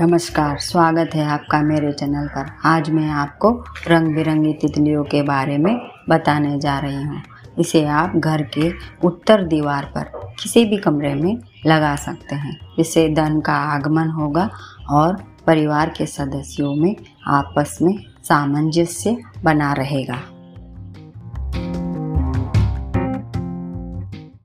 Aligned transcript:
नमस्कार, 0.00 0.58
स्वागत 0.58 1.10
है 1.14 1.24
आपका 1.24 1.60
मेरे 1.62 1.92
चैनल 1.92 2.26
पर। 2.26 2.46
आज 2.64 2.90
मैं 2.90 3.10
आपको 3.10 3.50
रंग 3.88 4.14
बिरंगी 4.14 4.52
तितलियों 4.52 5.04
के 5.04 5.22
बारे 5.22 5.58
में 5.58 5.78
बताने 6.08 6.58
जा 6.58 6.78
रही 6.78 7.02
हूँ। 7.02 7.22
इसे 7.58 7.84
आप 7.84 8.16
घर 8.16 8.42
के 8.42 8.72
उत्तर 9.04 9.44
दीवार 9.44 9.84
पर 9.84 10.10
किसी 10.42 10.64
भी 10.64 10.76
कमरे 10.76 11.14
में 11.14 11.38
लगा 11.66 11.96
सकते 11.96 12.34
हैं। 12.34 12.58
इससे 12.78 13.08
धन 13.08 13.40
का 13.40 13.52
आगमन 13.52 14.08
होगा 14.08 14.50
और 14.90 15.16
परिवार 15.46 15.94
के 15.98 16.06
सदस्यों 16.06 16.74
में 16.74 16.96
आपस 17.26 17.78
में 17.82 17.98
सामंजस्य 18.24 19.16
बना 19.44 19.72
रहेगा। 19.72 20.18